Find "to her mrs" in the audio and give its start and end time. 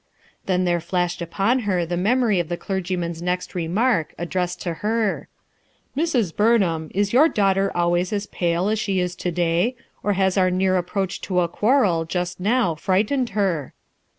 4.63-6.35